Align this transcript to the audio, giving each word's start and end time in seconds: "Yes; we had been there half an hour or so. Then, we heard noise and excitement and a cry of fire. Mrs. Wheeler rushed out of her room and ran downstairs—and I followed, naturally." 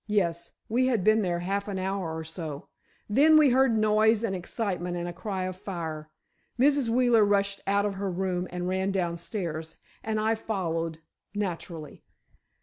"Yes; 0.07 0.53
we 0.67 0.87
had 0.87 1.03
been 1.03 1.21
there 1.21 1.41
half 1.41 1.67
an 1.67 1.77
hour 1.77 2.17
or 2.17 2.23
so. 2.23 2.69
Then, 3.07 3.37
we 3.37 3.49
heard 3.51 3.77
noise 3.77 4.23
and 4.23 4.35
excitement 4.35 4.97
and 4.97 5.07
a 5.07 5.13
cry 5.13 5.43
of 5.43 5.55
fire. 5.55 6.09
Mrs. 6.59 6.89
Wheeler 6.89 7.23
rushed 7.23 7.61
out 7.67 7.85
of 7.85 7.93
her 7.93 8.09
room 8.09 8.47
and 8.49 8.67
ran 8.67 8.91
downstairs—and 8.91 10.19
I 10.19 10.33
followed, 10.33 10.97
naturally." 11.35 12.01